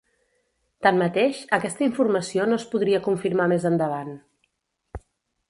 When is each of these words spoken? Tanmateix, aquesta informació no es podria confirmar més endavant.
Tanmateix, 0.85 1.41
aquesta 1.57 1.85
informació 1.89 2.47
no 2.49 2.59
es 2.63 2.67
podria 2.73 3.03
confirmar 3.09 3.49
més 3.53 3.69
endavant. 3.73 4.13